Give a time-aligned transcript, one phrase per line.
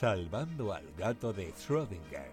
[0.00, 2.30] Salvando al gato de Schrödinger.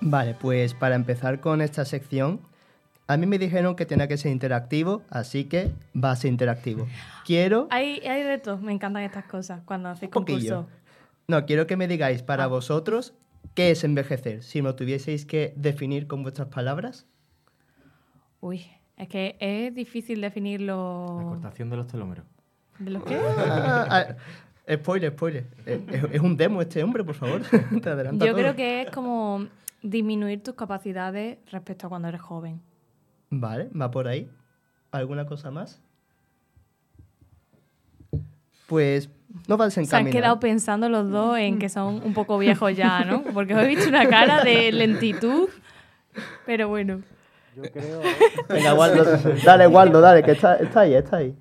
[0.00, 2.40] Vale, pues para empezar con esta sección,
[3.06, 6.86] a mí me dijeron que tenía que ser interactivo, así que va a ser interactivo.
[7.24, 7.66] Quiero...
[7.70, 10.66] Hay, hay retos, me encantan estas cosas cuando hacéis concurso.
[11.28, 12.48] No, quiero que me digáis para Ah.
[12.48, 13.14] vosotros
[13.54, 14.42] qué es envejecer.
[14.42, 17.06] Si me lo tuvieseis que definir con vuestras palabras.
[18.40, 18.66] Uy,
[18.96, 21.06] es que es difícil La definirlo.
[21.30, 22.24] cortación de los telómeros.
[22.78, 23.16] ¿De los qué?
[23.16, 23.86] Ah,
[24.68, 25.44] ah, spoiler, spoiler.
[25.66, 27.42] Eh, Es, es un demo este hombre, por favor.
[27.50, 27.84] Te Yo
[28.18, 28.34] todo.
[28.34, 29.46] creo que es como
[29.82, 32.60] disminuir tus capacidades respecto a cuando eres joven.
[33.30, 34.28] Vale, va por ahí.
[34.90, 35.80] ¿Alguna cosa más?
[38.66, 39.08] Pues
[39.46, 42.76] no vas a Se han quedado pensando los dos en que son un poco viejos
[42.76, 43.22] ya, ¿no?
[43.34, 45.48] Porque os he visto una cara de lentitud.
[46.46, 47.02] Pero bueno.
[48.48, 49.04] Venga, Waldo,
[49.44, 51.34] dale, Waldo, dale, que está, está ahí, está ahí.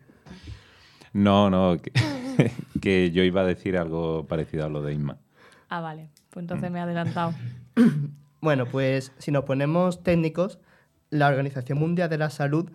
[1.16, 1.94] No, no, que,
[2.81, 5.17] que yo iba a decir algo parecido a lo de Inma.
[5.69, 6.09] Ah, vale.
[6.30, 7.33] Pues entonces me he adelantado.
[8.41, 10.59] Bueno, pues si nos ponemos técnicos,
[11.09, 12.69] la Organización Mundial de la Salud,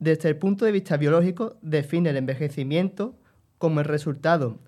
[0.00, 3.14] desde el punto de vista biológico, define el envejecimiento
[3.58, 4.58] como el resultado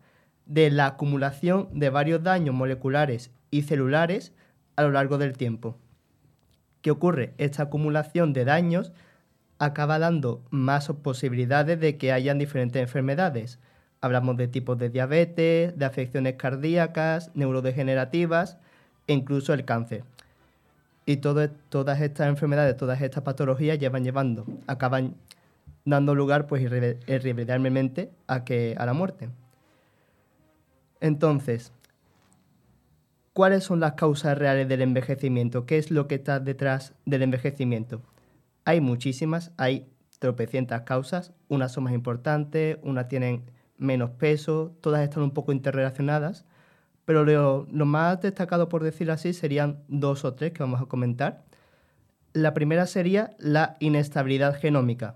[0.47, 4.33] de la acumulación de varios daños moleculares y celulares
[4.77, 5.77] a lo largo del tiempo.
[6.83, 7.35] ¿Qué ocurre?
[7.39, 8.93] Esta acumulación de daños
[9.59, 13.59] acaba dando más posibilidades de que hayan diferentes enfermedades.
[14.01, 18.59] Hablamos de tipos de diabetes, de afecciones cardíacas, neurodegenerativas
[19.07, 20.05] e incluso el cáncer.
[21.07, 25.15] Y todo- todas estas enfermedades, todas estas patologías llevan llevando, acaban
[25.85, 29.31] dando lugar pues irre- irremediablemente a que a la muerte.
[31.01, 31.73] Entonces,
[33.33, 35.65] ¿cuáles son las causas reales del envejecimiento?
[35.65, 38.03] ¿Qué es lo que está detrás del envejecimiento?
[38.69, 45.23] Hay muchísimas, hay tropecientas causas, unas son más importantes, unas tienen menos peso, todas están
[45.23, 46.45] un poco interrelacionadas,
[47.07, 50.85] pero lo, lo más destacado, por decirlo así, serían dos o tres que vamos a
[50.85, 51.47] comentar.
[52.35, 55.15] La primera sería la inestabilidad genómica.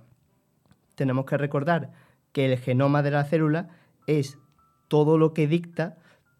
[0.95, 1.91] Tenemos que recordar
[2.33, 3.69] que el genoma de la célula
[4.07, 4.39] es
[4.89, 5.99] todo lo que dicta,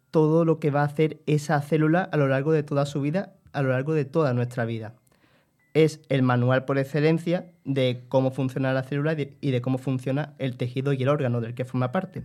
[0.09, 3.35] todo lo que va a hacer esa célula a lo largo de toda su vida,
[3.51, 4.95] a lo largo de toda nuestra vida.
[5.73, 10.55] Es el manual por excelencia de cómo funciona la célula y de, cómo funciona el
[10.55, 12.23] tejido y el órgano del que forma parte.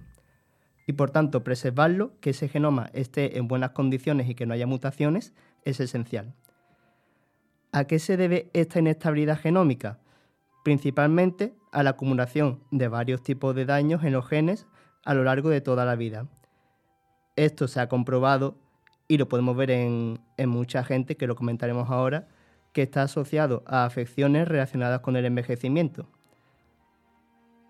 [0.86, 4.66] Y por tanto, preservarlo, que ese genoma esté en buenas condiciones y que no haya
[4.66, 6.34] mutaciones, es esencial.
[7.72, 9.98] ¿A qué se debe esta inestabilidad genómica?
[10.65, 14.66] Principalmente a la acumulación de varios tipos de daños en los genes
[15.04, 16.26] a lo largo de toda la vida.
[17.36, 18.59] Esto se ha comprobado
[19.06, 22.28] y lo podemos ver en, en mucha gente, que lo comentaremos ahora,
[22.78, 26.06] que está asociado a afecciones relacionadas con el envejecimiento.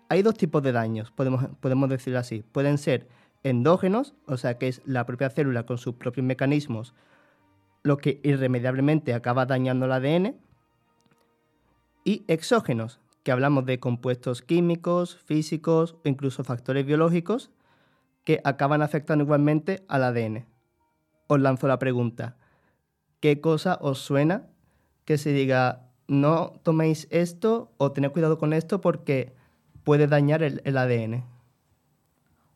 [0.07, 2.43] Hay dos tipos de daños, podemos, podemos decirlo así.
[2.43, 3.07] Pueden ser
[3.41, 6.93] endógenos, o sea que es la propia célula con sus propios mecanismos
[7.81, 10.35] lo que irremediablemente acaba dañando el ADN,
[12.03, 17.49] y exógenos, que hablamos de compuestos químicos, físicos o incluso factores biológicos
[18.25, 20.45] que acaban afectando igualmente al ADN.
[21.25, 22.37] Os lanzo la pregunta,
[23.21, 24.49] ¿qué cosa os suena
[25.09, 29.33] que se diga no toméis esto o tened cuidado con esto porque
[29.83, 31.25] puede dañar el, el ADN?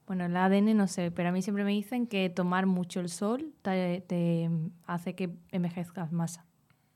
[0.06, 3.10] Bueno, el ADN no sé, pero a mí siempre me dicen que tomar mucho el
[3.10, 4.52] sol te, te
[4.86, 6.42] hace que envejezcas más.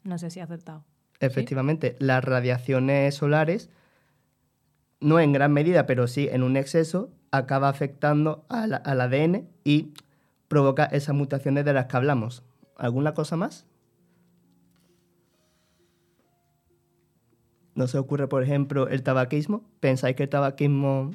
[0.03, 0.83] No sé si he acertado.
[1.19, 3.71] Efectivamente, las radiaciones solares,
[4.99, 9.95] no en gran medida, pero sí en un exceso, acaba afectando al, al ADN y
[10.49, 12.43] provoca esas mutaciones de las que hablamos.
[12.77, 13.65] ¿Alguna cosa más?
[17.77, 19.61] ¿No se ocurre, por ejemplo, el tabaquismo?
[19.79, 21.11] ¿Pensáis que el tabaquismo,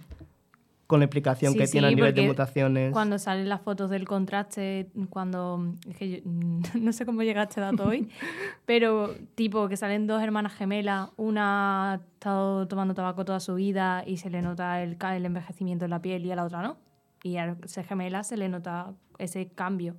[0.87, 2.93] con la implicación Sí, que tiene a nivel de mutaciones...
[2.93, 5.75] Cuando salen las fotos del contraste, cuando.
[5.91, 6.19] Es que yo-
[6.81, 8.09] no sé cómo llega a este dato hoy,
[8.65, 14.05] pero tipo que salen dos hermanas gemelas, una ha estado tomando tabaco toda su vida
[14.07, 16.77] y se le nota el, el envejecimiento en la piel y a la otra no.
[17.25, 19.97] Y a esa gemela se le nota ese cambio.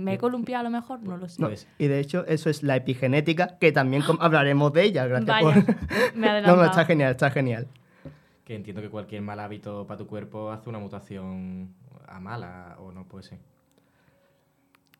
[0.00, 1.02] ¿Me he columpiado a lo mejor?
[1.02, 1.40] No lo sé.
[1.40, 5.06] No, y de hecho, eso es la epigenética, que también hablaremos de ella.
[5.06, 6.14] Gracias Vaya, por...
[6.14, 7.68] me no, no, está genial, está genial.
[8.44, 11.74] Que entiendo que cualquier mal hábito para tu cuerpo hace una mutación
[12.08, 13.38] a mala o no puede ser.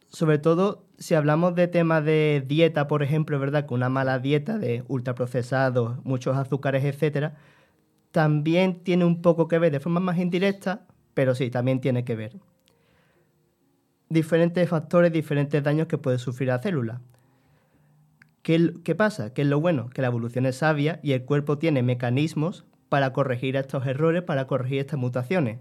[0.08, 3.66] Sobre todo si hablamos de temas de dieta, por ejemplo, ¿verdad?
[3.66, 7.36] Que una mala dieta de ultraprocesados, muchos azúcares, etcétera,
[8.10, 10.82] también tiene un poco que ver de forma más indirecta,
[11.14, 12.32] pero sí, también tiene que ver.
[14.12, 17.00] Diferentes factores, diferentes daños que puede sufrir la célula.
[18.42, 19.32] ¿Qué, pasa?
[19.32, 19.88] ¿Qué es lo bueno?
[19.90, 24.48] Que la evolución es sabia y el cuerpo tiene mecanismos para corregir estos errores, para
[24.48, 25.60] corregir estas mutaciones.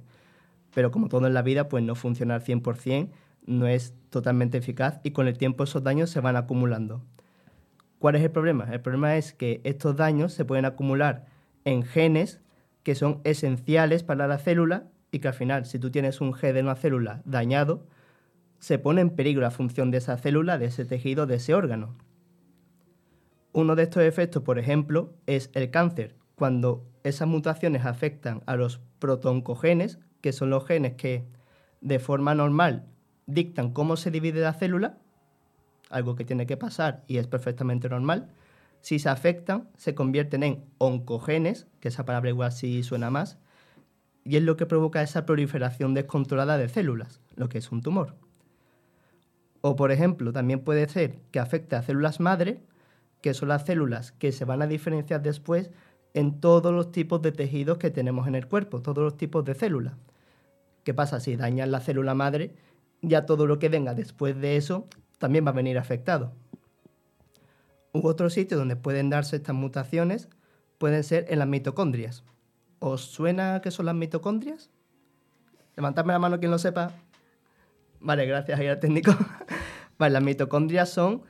[0.74, 3.12] Pero como todo en la vida, pues no funciona al 100%,
[3.46, 7.04] no es totalmente eficaz y con el tiempo esos daños se van acumulando.
[8.00, 8.68] ¿Cuál es el problema?
[8.72, 11.28] El problema es que estos daños se pueden acumular
[11.66, 12.42] en genes
[12.82, 16.56] que son esenciales para la célula y que al final, si tú tienes un gen
[16.56, 17.86] de una célula dañado,
[18.60, 21.96] se pone en peligro la función de esa célula, de ese tejido, de ese órgano.
[23.52, 28.80] Uno de estos efectos, por ejemplo, es el cáncer, cuando esas mutaciones afectan a los
[29.00, 31.26] protoncogenes, que son los genes que
[31.82, 32.86] de forma normal
[33.26, 34.98] dictan cómo se divide la célula,
[35.90, 38.30] algo que tiene que pasar y es perfectamente normal.
[38.82, 43.40] Si se afectan, se convierten en oncogenes, que esa palabra igual sí suena más,
[44.24, 48.16] y es lo que provoca esa proliferación descontrolada de células, lo que es un tumor.
[49.62, 52.62] O, por ejemplo, también puede ser que afecte a células madre,
[53.22, 55.72] que son las células que se van a diferenciar después
[56.14, 59.56] en todos los tipos de tejidos que tenemos en el cuerpo, todos los tipos de
[59.56, 59.94] células.
[60.84, 61.20] ¿Qué pasa?
[61.20, 62.56] Si dañan la célula madre,
[63.02, 66.32] ya todo lo que venga después de eso también va a venir afectado.
[67.92, 70.30] U otro sitio donde pueden darse estas mutaciones
[70.78, 72.24] pueden ser en las mitocondrias.
[72.80, 74.70] ¿Os suena qué son las mitocondrias?
[75.76, 76.92] Levantadme la mano quien lo sepa.
[78.00, 79.16] Vale, gracias, ahí al técnico.
[79.98, 81.24] vale, las mitocondrias son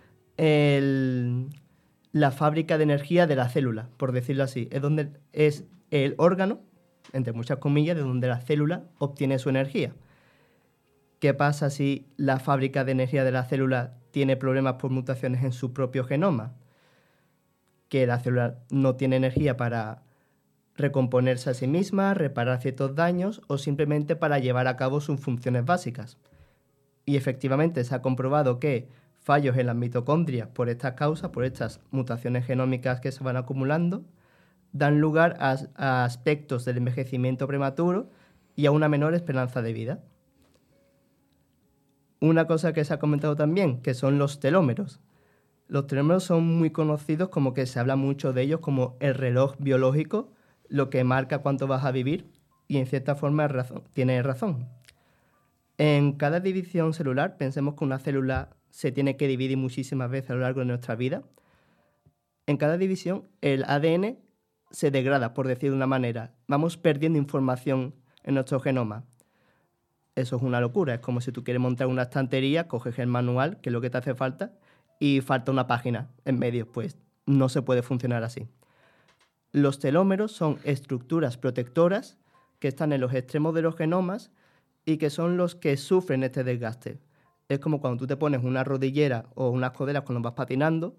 [2.12, 4.70] la fábrica de energía de la célula, por decirlo así.
[4.72, 6.62] Es donde es el órgano,
[7.12, 9.94] entre muchas comillas, de donde la célula obtiene su energía.
[11.20, 15.52] ¿Qué pasa si la fábrica de energía de la célula tiene problemas por mutaciones en
[15.52, 16.54] su propio genoma?
[17.90, 20.04] Que la célula no tiene energía para
[20.76, 25.66] recomponerse a sí misma, reparar ciertos daños o simplemente para llevar a cabo sus funciones
[25.66, 26.18] básicas.
[27.10, 31.82] Y efectivamente se ha comprobado que fallos en las mitocondrias por estas causas, por estas
[31.90, 34.06] mutaciones genómicas que se van acumulando,
[34.74, 38.12] dan lugar a, aspectos del envejecimiento prematuro
[38.56, 40.04] y a una menor esperanza de vida.
[42.22, 45.00] Una cosa que se ha comentado también, que son los telómeros.
[45.68, 49.56] Los telómeros son muy conocidos como que se habla mucho de ellos como el reloj
[49.58, 50.32] biológico,
[50.68, 52.30] lo que marca cuánto vas a vivir
[52.68, 54.70] y en cierta forma razón, tiene razón.
[55.80, 60.36] En cada división celular, pensemos que una célula se tiene que dividir muchísimas veces a
[60.36, 61.24] lo largo de nuestra vida.
[62.46, 64.20] En cada división, el ADN
[64.70, 66.36] se degrada, por decir de una manera.
[66.48, 69.08] Vamos perdiendo información en nuestro genoma
[70.20, 70.96] eso es una locura.
[70.96, 73.90] Es como si tú quieres montar una estantería, coges el manual, que es lo que
[73.90, 74.54] te hace falta,
[75.00, 76.70] y falta una página en medio.
[76.72, 78.48] Pues no se puede funcionar así.
[79.52, 82.18] Los telómeros son estructuras protectoras
[82.60, 84.32] que están en los extremos de los genomas
[84.86, 87.00] y que son los que sufren este desgaste.
[87.48, 90.96] Es como cuando tú te pones una rodillera o unas coderas cuando vas patinando,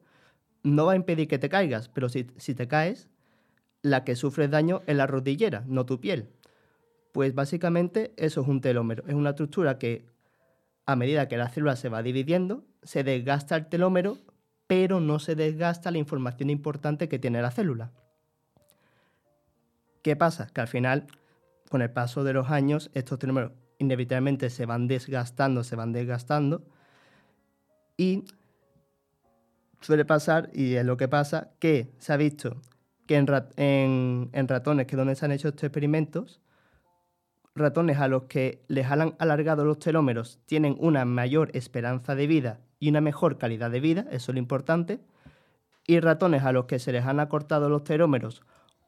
[0.62, 3.08] no va a impedir que te caigas, pero si, si te caes,
[3.82, 6.30] la que sufre daño es la rodillera, no tu piel.
[7.12, 9.04] Pues básicamente eso es un telómero.
[9.06, 10.06] Es una estructura que
[10.86, 14.18] a medida que la célula se va dividiendo, se desgasta el telómero,
[14.66, 17.92] pero no se desgasta la información importante que tiene la célula.
[20.02, 20.48] ¿Qué pasa?
[20.52, 21.06] Que al final,
[21.68, 26.62] con el paso de los años, estos telómeros inevitablemente se van desgastando, se van desgastando,
[27.96, 28.24] y
[29.80, 32.60] suele pasar, y es lo que pasa, que se ha visto
[33.06, 33.26] que en,
[34.48, 36.40] ratones, que es donde se han hecho estos experimentos,
[37.56, 42.60] ratones a los que les han alargado los telómeros tienen una mayor esperanza de vida
[42.78, 45.00] y una mejor calidad de vida, eso es lo importante,
[45.86, 48.42] y ratones a los que se les han acortado los telómeros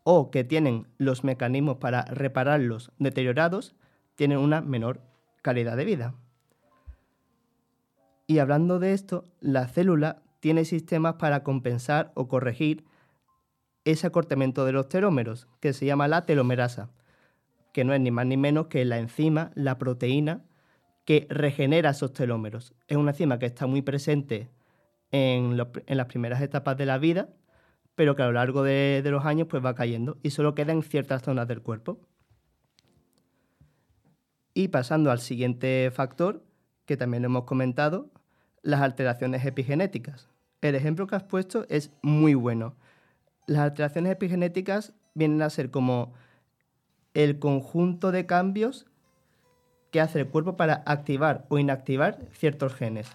[0.04, 3.74] o que tienen los mecanismos para repararlos deteriorados,
[4.14, 5.00] tienen una menor
[5.42, 6.14] calidad de vida.
[8.26, 12.84] Y hablando de esto, la célula tiene sistemas para compensar o corregir
[13.84, 16.90] ese acortamiento de los telómeros, que se llama la telomerasa
[17.72, 20.44] que no es ni más ni menos que la enzima, la proteína,
[21.04, 22.74] que regenera esos telómeros.
[22.86, 24.50] Es una enzima que está muy presente
[25.10, 27.30] en, las primeras etapas de la vida,
[27.94, 30.82] pero que a lo largo de, los años pues va cayendo y solo queda en
[30.82, 32.00] ciertas zonas del cuerpo.
[34.54, 36.42] Y pasando al siguiente factor,
[36.86, 38.10] que también hemos comentado,
[38.62, 40.28] las alteraciones epigenéticas.
[40.60, 42.74] El ejemplo que has puesto es muy bueno.
[43.46, 46.12] Las alteraciones epigenéticas vienen a ser como
[47.14, 48.86] el conjunto de cambios
[49.90, 53.08] que hace el cuerpo para activar o inactivar ciertos genes.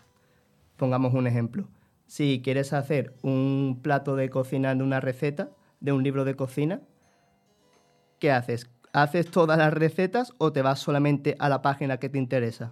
[0.75, 1.67] Pongamos un ejemplo.
[2.05, 6.81] Si quieres hacer un plato de cocina en una receta, de un libro de cocina,
[8.19, 8.69] ¿qué haces?
[8.97, 12.71] ¿Haces todas las recetas o te vas solamente a la página que te interesa?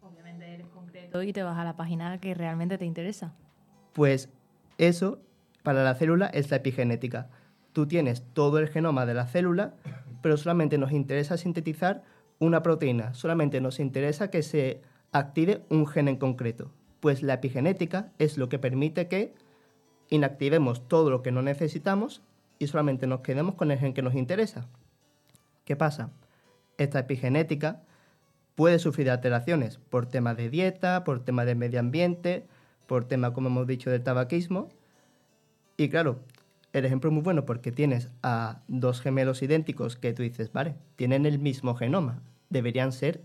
[0.00, 3.34] Obviamente eres concreto y te vas a la página que realmente te interesa.
[3.92, 4.30] Pues
[4.78, 5.18] eso,
[5.62, 7.28] para la célula, es la epigenética
[7.76, 9.74] tú tienes todo el genoma de la célula,
[10.22, 12.04] pero solamente nos interesa sintetizar
[12.38, 14.80] una proteína, solamente nos interesa que se
[15.12, 16.70] active un gen en concreto.
[17.00, 19.34] Pues la epigenética es lo que permite que
[20.08, 22.22] inactivemos todo lo que no necesitamos
[22.58, 24.66] y solamente nos quedemos con el gen que nos interesa.
[25.64, 26.10] ¿Qué pasa?
[26.78, 27.82] Esta epigenética
[28.54, 32.46] puede sufrir alteraciones por temas de dieta, por temas de medio ambiente,
[32.86, 34.68] por temas, como hemos dicho, del tabaquismo.
[35.76, 36.20] Y claro,
[36.72, 40.74] el ejemplo es muy bueno porque tienes a dos gemelos idénticos que tú dices, vale,
[40.96, 43.22] tienen el mismo genoma, deberían ser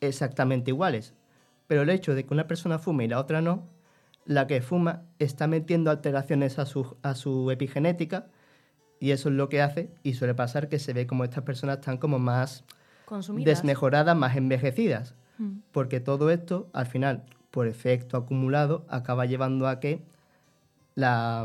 [0.00, 1.14] exactamente iguales.
[1.66, 3.66] Pero el hecho de que una persona fume y la otra no,
[4.26, 8.26] la que fuma está metiendo alteraciones a su, a su epigenética
[9.00, 11.78] y eso es lo que hace y suele pasar que se ve como estas personas
[11.78, 12.64] están como más
[13.04, 13.58] Consumidas.
[13.58, 15.14] desmejoradas, más envejecidas.
[15.38, 15.58] Mm.
[15.72, 20.02] Porque todo esto, al final, por efecto acumulado, acaba llevando a que
[20.94, 21.44] la,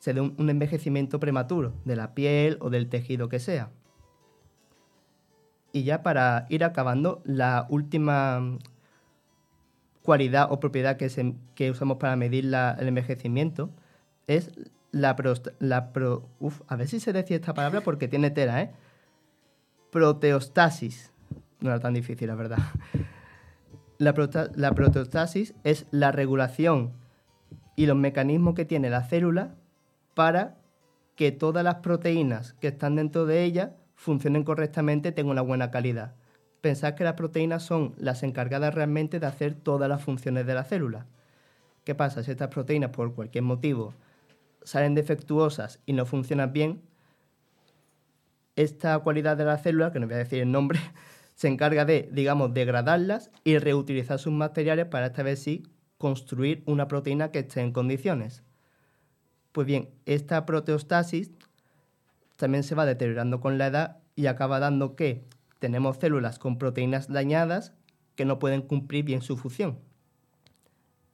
[0.00, 3.70] se dé un, un envejecimiento prematuro de la piel o del tejido que sea.
[5.72, 8.58] Y ya para ir acabando, la última
[10.02, 13.70] cualidad o propiedad que, se- que usamos para medir la- el envejecimiento
[14.26, 14.50] es
[14.90, 16.28] la, prost- la pro-
[16.66, 18.70] a ver si se decía esta palabra porque tiene tela, ¿eh?
[19.90, 21.12] Proteostasis.
[21.60, 22.58] No era tan difícil, la verdad.
[23.98, 24.14] La,
[24.54, 26.92] la proteostasis es la regulación
[27.74, 29.54] y los mecanismos que tiene la célula
[30.14, 30.56] para
[31.16, 36.14] que todas las proteínas que están dentro de ella funcionen correctamente tengan una buena calidad.
[36.60, 40.64] Pensad que las proteínas son las encargadas realmente de hacer todas las funciones de la
[40.64, 41.06] célula.
[41.84, 42.22] ¿Qué pasa?
[42.22, 43.94] Si estas proteínas por cualquier motivo
[44.62, 46.82] salen defectuosas y no funcionan bien,
[48.56, 50.80] esta cualidad de la célula, que no voy a decir el nombre,
[51.34, 55.62] se encarga de, digamos, degradarlas y reutilizar sus materiales para esta vez sí
[55.96, 58.42] construir una proteína que esté en condiciones.
[59.52, 61.32] Pues bien, esta proteostasis
[62.36, 65.24] también se va deteriorando con la edad y acaba dando que
[65.58, 67.72] tenemos células con proteínas dañadas
[68.14, 69.78] que no pueden cumplir bien su función.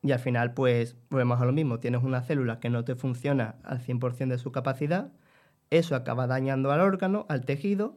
[0.05, 1.81] Y al final, pues, volvemos a lo mismo.
[1.81, 5.11] Tienes una célula que no te funciona al 100% de su capacidad,
[5.71, 7.97] eso acaba dañando al órgano, al tejido,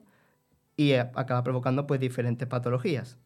[0.78, 3.18] y eh, acaba provocando, pues, diferentes patologías.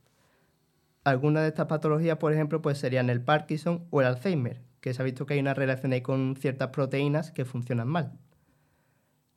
[1.04, 5.02] Algunas de estas patologías, por ejemplo, pues serían el Parkinson o el Alzheimer, que se
[5.02, 8.14] ha visto que hay una relación ahí con ciertas proteínas que funcionan mal.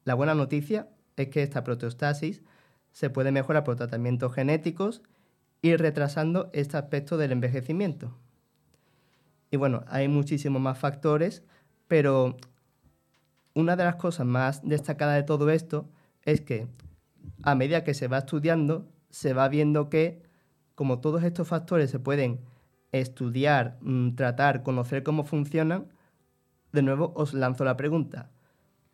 [0.04, 2.42] La buena noticia es que esta proteostasis
[2.92, 5.02] se puede mejorar por tratamientos genéticos
[5.60, 8.16] y retrasando este aspecto del envejecimiento.
[9.54, 11.44] Y bueno, hay muchísimos más factores,
[11.86, 12.36] pero
[13.54, 15.88] una de las cosas más destacadas de todo esto
[16.24, 16.66] es que
[17.44, 20.24] a medida que se va estudiando, se va viendo que
[20.74, 22.40] como todos estos factores se pueden
[22.90, 25.86] estudiar, mm, tratar, conocer cómo funcionan,
[26.72, 28.32] de nuevo os lanzo la pregunta.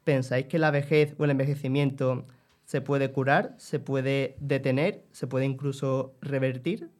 [0.04, 2.26] ¿Pensáis que la vejez o el envejecimiento
[2.66, 6.90] se puede curar, se puede detener, se puede incluso revertir?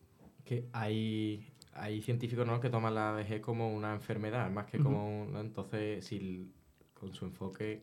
[0.45, 2.61] Que hay, hay científicos ¿no?
[2.61, 5.37] que toman la vejez como una enfermedad, más que como un...
[5.37, 6.53] Entonces, si
[6.95, 7.81] con su enfoque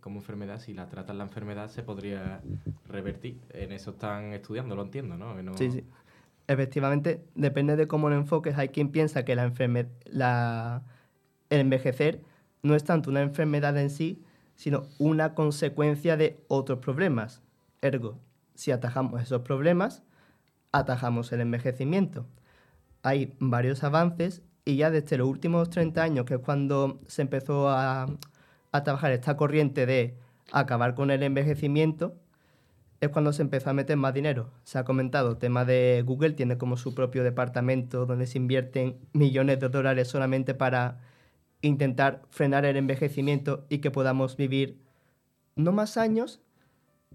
[0.00, 2.40] como enfermedad, si la tratan la enfermedad, se podría
[2.88, 3.40] revertir.
[3.50, 5.84] En eso están estudiando, lo entiendo, no- Sí, sí.
[6.48, 8.58] Efectivamente, depende de cómo lo enfoques.
[8.58, 10.82] Hay quien piensa que la enferme- la-
[11.50, 12.20] el envejecer
[12.62, 14.22] no es tanto una enfermedad en sí,
[14.56, 17.42] sino una consecuencia de otros problemas.
[17.80, 18.18] Ergo,
[18.54, 20.02] si atajamos esos problemas,
[20.72, 22.26] atajamos el envejecimiento.
[23.02, 27.68] Hay varios avances y ya desde los últimos 30 años, que es cuando se empezó
[27.68, 28.06] a,
[28.84, 30.16] trabajar esta corriente de
[30.52, 32.14] acabar con el envejecimiento,
[33.00, 34.50] es cuando se empezó a meter más dinero.
[34.62, 38.98] Se ha comentado, el tema de Google tiene como su propio departamento donde se invierten
[39.12, 41.00] millones de dólares solamente para
[41.62, 44.80] intentar frenar el envejecimiento y que podamos vivir
[45.56, 46.40] no más años,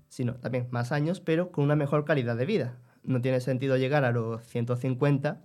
[0.09, 2.77] sino también más años, pero con una mejor calidad de vida.
[3.03, 5.41] No tiene sentido llegar a los 150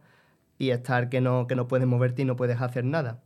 [0.63, 3.21] y estar que no, que no puedes moverte y no puedes hacer nada.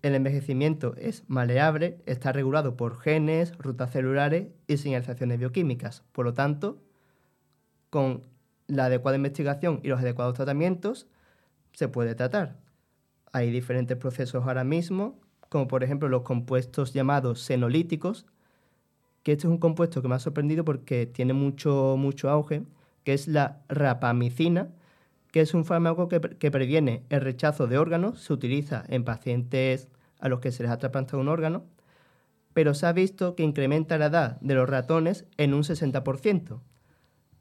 [0.00, 6.04] El envejecimiento es maleable, está regulado por genes, rutas celulares y señalizaciones bioquímicas.
[6.12, 6.78] Por lo tanto,
[7.90, 8.22] con
[8.68, 11.08] la adecuada investigación y los adecuados tratamientos,
[11.72, 12.58] se puede tratar.
[13.32, 15.18] Hay diferentes procesos ahora mismo,
[15.48, 18.24] como por ejemplo los compuestos llamados senolíticos,
[19.24, 22.62] que este es un compuesto que me ha sorprendido porque tiene mucho, mucho auge,
[23.02, 24.68] que es la rapamicina,
[25.34, 29.02] que es un fármaco que, pre- que previene el rechazo de órganos, se utiliza en
[29.02, 29.88] pacientes
[30.20, 31.64] a los que se les ha trasplantado un órgano,
[32.52, 36.60] pero se ha visto que incrementa la edad de los ratones en un 60%.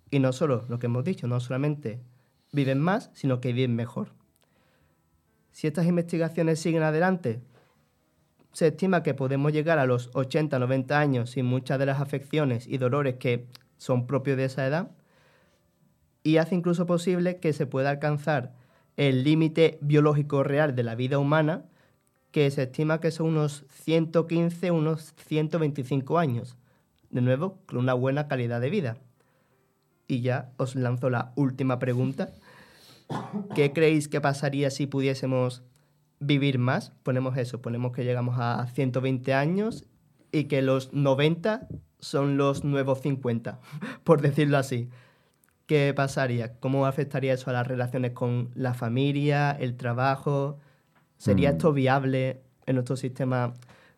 [0.09, 2.01] Y no solo lo que hemos dicho, no solamente
[2.51, 4.15] viven más, sino que viven mejor.
[5.51, 7.43] Si estas investigaciones siguen adelante,
[8.53, 12.65] se estima que podemos llegar a los 80, 90 años sin muchas de las afecciones
[12.65, 13.45] y dolores que
[13.77, 14.89] son propios de esa edad
[16.23, 18.53] y hace incluso posible que se pueda alcanzar
[18.97, 21.65] el límite biológico real de la vida humana,
[22.31, 26.57] que se estima que son unos 115, unos 125 años.
[27.09, 28.97] De nuevo, con una buena calidad de vida.
[30.07, 32.29] Y ya os lanzo la última pregunta.
[33.53, 35.63] ¿Qué creéis que pasaría si pudiésemos
[36.19, 36.91] vivir más?
[37.03, 39.85] Ponemos eso, ponemos que llegamos a 120 años
[40.31, 41.67] y que los 90
[41.99, 43.59] son los nuevos 50,
[44.03, 44.89] por decirlo así.
[45.73, 46.53] ¿Qué pasaría?
[46.59, 50.59] ¿Cómo afectaría eso a las relaciones con la familia, el trabajo?
[51.17, 51.53] ¿Sería Mm.
[51.53, 53.53] esto viable en nuestro sistema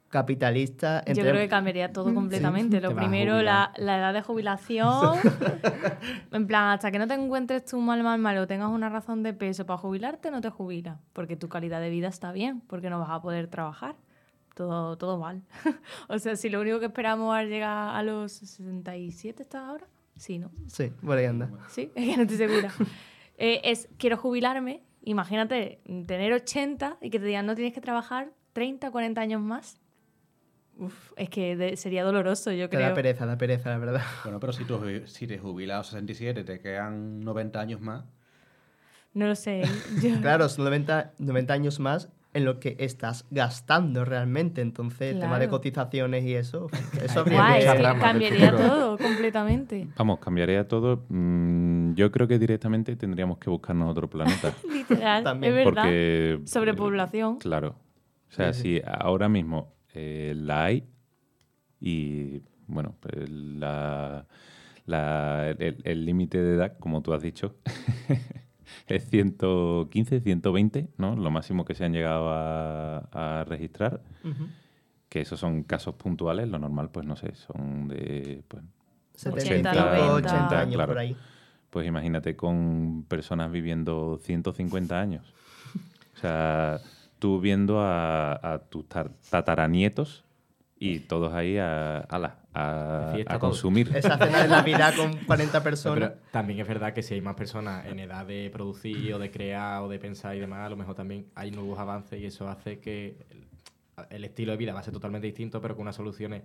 [0.07, 1.03] capitalista?
[1.03, 2.79] Yo creo que cambiaría todo completamente.
[2.79, 5.17] Lo primero, la, edad de jubilación.
[6.31, 9.21] en plan, hasta que no te encuentres tú mal, mal, mal o tengas una razón
[9.21, 10.97] de peso para jubilarte, no te jubilas.
[11.11, 13.95] Porque tu calidad de vida está bien, porque no vas a poder trabajar.
[14.53, 15.41] Todo, todo mal.
[16.07, 19.87] o sea, si lo único que esperamos es llegar a los 67, ¿estás ahora?
[20.17, 20.51] Sí, ¿no?
[20.67, 21.49] Sí, por ahí anda.
[21.69, 22.71] Sí, es que no estoy segura.
[23.37, 24.83] Eh, es, quiero jubilarme.
[25.03, 29.77] Imagínate tener 80 y que te digan no tienes que trabajar 30, 40 años más.
[30.77, 32.95] Uf, es que de- sería doloroso, yo Te da creo.
[32.95, 34.01] pereza, da pereza, la verdad.
[34.23, 38.03] Bueno, pero si, tú, si te jubilas a los 67, te quedan 90 años más.
[39.13, 39.61] No lo sé.
[40.01, 44.61] yo- Claro, son 90, 90 años más en lo que estás gastando realmente.
[44.61, 46.67] Entonces, el tema de cotizaciones y eso,
[47.01, 49.87] eso habría Guay, que- del cambiaría todo completamente.
[49.97, 51.05] Vamos, cambiaría todo.
[51.09, 54.53] Mm, yo creo que directamente tendríamos que buscarnos otro planeta.
[54.71, 55.53] Literal, También.
[55.57, 55.83] es verdad.
[55.83, 56.39] porque.
[56.45, 57.37] Sobrepoblación.
[57.37, 57.75] Claro.
[58.29, 60.83] O sea, Sí, si ahora mismo eh, la hay
[61.79, 64.25] y, bueno, pues la,
[64.87, 67.55] el límite de edad, como tú has dicho,
[68.87, 71.15] es 115, 120, ¿no?
[71.15, 74.01] Lo máximo que se han llegado a, a registrar.
[74.23, 74.47] Ujú.
[75.09, 78.63] Que esos son casos puntuales, lo normal, pues no sé, son de pues,
[79.13, 80.91] 75, 80, 80 años claro.
[80.91, 81.15] por ahí.
[81.69, 85.33] Pues imagínate con personas viviendo 150 años.
[86.15, 86.79] O sea,
[87.19, 90.24] tú viendo a, a tus tar- tataranietos
[90.77, 93.53] y todos ahí a, a, De fiesta a todos.
[93.53, 93.91] consumir.
[93.95, 96.09] Esa cena de Navidad con 40 No, personas.
[96.11, 99.31] pero también es verdad que si hay más personas en edad de producir o de
[99.31, 102.49] crear o de pensar y demás, a lo mejor también hay nuevos avances y eso
[102.49, 103.17] hace que
[104.09, 106.43] el, estilo de vida va a ser totalmente distinto, pero con unas soluciones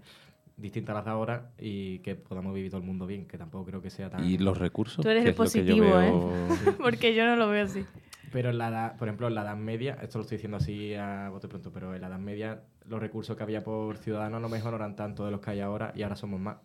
[0.57, 3.65] distintas a las de ahora y que podamos vivir todo el mundo bien, que tampoco
[3.65, 4.23] creo que sea tan...
[4.25, 5.03] Y los recursos.
[5.03, 6.13] Tú eres el positivo, ¿eh?
[6.79, 7.85] Porque yo no lo veo así.
[8.33, 10.95] Pero en la edad, por ejemplo, en la Edad Media, esto lo estoy diciendo así
[10.95, 14.41] a bote pronto, pero en la Edad Media los recursos que había por ciudadano a
[14.41, 16.57] lo mejor no eran tanto de los que hay ahora y ahora somos más.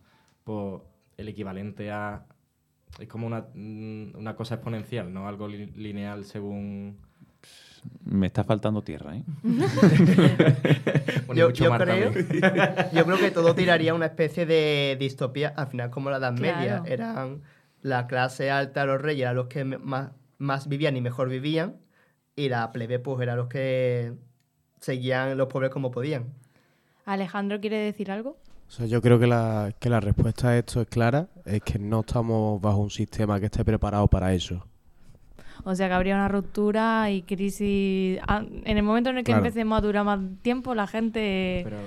[0.43, 0.81] Pues
[1.17, 2.23] el equivalente a...
[2.99, 6.97] Es como una, mm, una cosa exponencial, no algo li- lineal según...
[8.03, 9.23] Me está faltando tierra, ¿eh?
[11.27, 12.11] Bueno, yo, mucho yo creo,
[12.93, 16.33] yo creo que todo tiraría a una especie de distopía, al final como la Edad
[16.33, 16.83] Media.
[16.85, 17.41] Eran
[17.81, 21.77] la clase alta, los reyes, eran los que más, más vivían y mejor vivían,
[22.35, 24.13] y la plebe pues eran los que
[24.79, 26.33] seguían los pobres como podían.
[27.05, 28.37] Alejandro quiere decir algo.
[28.67, 31.77] O sea, yo creo que la, que la respuesta a esto es clara, es que
[31.77, 34.65] no estamos bajo un sistema que esté preparado para eso.
[35.63, 38.19] O sea que habría una ruptura y crisis.
[38.27, 39.45] Ah, En el momento en el que Claro.
[39.45, 41.61] empecemos a durar más tiempo, la gente.
[41.63, 41.77] Pero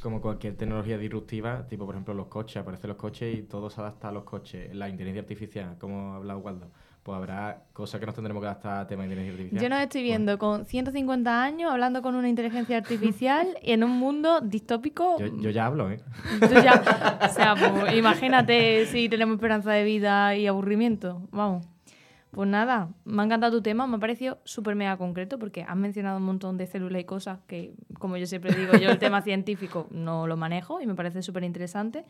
[0.00, 3.80] como cualquier tecnología disruptiva, tipo por ejemplo los coches, aparecen los coches y todo se
[3.80, 4.74] adapta a los coches.
[4.74, 6.70] La inteligencia artificial, como ha hablado Waldo,
[7.02, 9.62] pues habrá cosas que nos tendremos que adaptar a tema de inteligencia artificial.
[9.62, 13.90] Yo nos estoy viendo con 150 años hablando con una inteligencia artificial y en un
[13.90, 15.18] mundo distópico.
[15.18, 16.00] Yo, yo ya hablo, ¿eh?
[16.40, 21.22] Tú ya- o sea, pues, imagínate si tenemos esperanza de vida y aburrimiento.
[21.32, 21.66] Vamos.
[22.30, 25.76] Pues nada, me ha encantado tu tema, me ha parecido súper mega concreto porque has
[25.76, 29.20] mencionado un montón de células y cosas que, como yo siempre digo, yo el tema
[29.22, 32.06] científico no lo manejo y me parece súper interesante.